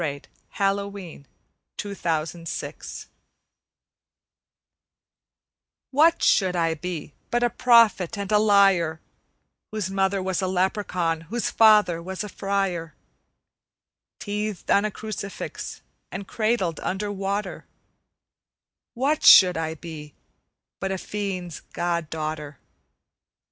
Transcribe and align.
The 0.01 0.23
Singing 0.57 0.75
Woman 0.77 1.25
from 1.79 1.93
the 1.93 2.27
Wood's 2.33 2.63
Edge 2.73 3.07
WHAT 5.91 6.23
should 6.23 6.55
I 6.55 6.73
be 6.73 7.13
but 7.29 7.43
a 7.43 7.51
prophet 7.51 8.17
and 8.17 8.31
a 8.31 8.39
liar, 8.39 8.99
Whose 9.69 9.91
mother 9.91 10.23
was 10.23 10.41
a 10.41 10.47
leprechaun, 10.47 11.21
whose 11.29 11.51
father 11.51 12.01
was 12.01 12.23
a 12.23 12.29
friar? 12.29 12.95
Teethed 14.19 14.71
on 14.71 14.85
a 14.85 14.89
crucifix 14.89 15.81
and 16.11 16.27
cradled 16.27 16.79
under 16.79 17.11
water, 17.11 17.67
What 18.95 19.21
should 19.23 19.55
I 19.55 19.75
be 19.75 20.15
but 20.79 20.91
a 20.91 20.97
fiend's 20.97 21.59
god 21.73 22.09
daughter? 22.09 22.57